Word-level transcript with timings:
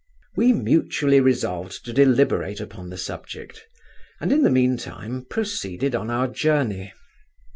We 0.35 0.51
mutually 0.51 1.19
resolved 1.19 1.85
to 1.85 1.93
deliberate 1.93 2.59
upon 2.59 2.89
the 2.89 2.97
subject, 2.97 3.67
and, 4.19 4.31
in 4.31 4.41
the 4.41 4.49
mean 4.49 4.77
time, 4.77 5.27
proceeded 5.29 5.93
on 5.93 6.09
our 6.09 6.27
journey. 6.27 6.91